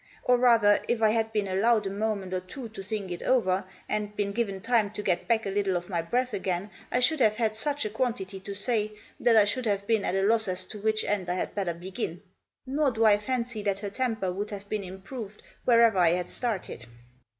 Or, 0.23 0.39
rather, 0.39 0.83
if 0.87 0.99
I 1.03 1.09
had 1.09 1.31
been 1.31 1.47
allowed 1.47 1.85
a 1.85 1.91
moment 1.91 2.33
or 2.33 2.39
two 2.39 2.69
to 2.69 2.81
think 2.81 3.11
it 3.11 3.21
over, 3.21 3.65
and 3.87 4.15
been 4.15 4.31
given 4.31 4.59
time 4.59 4.89
to 4.93 5.03
get 5.03 5.27
back 5.27 5.45
a 5.45 5.49
little 5.51 5.77
of 5.77 5.89
my 5.91 6.01
breath 6.01 6.33
again, 6.33 6.71
I 6.91 6.99
should 6.99 7.19
have 7.19 7.35
had 7.35 7.55
such 7.55 7.85
a 7.85 7.89
quantity 7.91 8.39
to 8.39 8.55
say 8.55 8.93
that 9.19 9.35
I 9.37 9.45
should 9.45 9.67
have 9.67 9.85
been 9.85 10.03
at 10.03 10.15
a 10.15 10.23
loss 10.23 10.47
as 10.47 10.65
to 10.73 10.79
which 10.81 11.03
end 11.05 11.29
I 11.29 11.35
had 11.35 11.53
better 11.53 11.75
begin. 11.75 12.23
Nor 12.65 12.89
do 12.89 13.05
I 13.05 13.19
fancy 13.19 13.61
that 13.61 13.81
her 13.81 13.91
temper 13.91 14.31
would 14.33 14.49
have 14.49 14.67
been 14.67 14.83
improved 14.83 15.43
wherever 15.65 15.99
I 15.99 16.13
had 16.13 16.31
started. 16.31 16.87